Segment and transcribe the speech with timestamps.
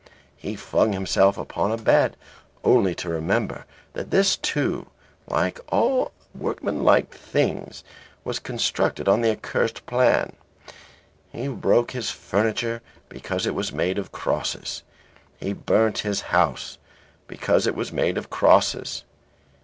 [0.37, 2.17] He flung himself upon a bed
[2.63, 4.87] only to remember that this, too,
[5.27, 7.83] like all workmanlike things,
[8.23, 10.35] was constructed on the accursed plan.
[11.31, 14.81] He broke his furniture because it was made of crosses.
[15.39, 16.79] He burnt his house
[17.27, 19.03] because it was made of crosses.